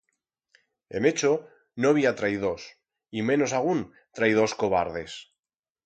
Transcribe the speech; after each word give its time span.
En 0.99 1.07
Echo 1.09 1.29
no 1.85 1.91
bi 1.99 2.07
ha 2.11 2.13
traidors, 2.23 2.65
y 3.21 3.29
menos 3.31 3.57
agún 3.61 3.87
traidors 4.21 4.61
cobardes. 4.65 5.25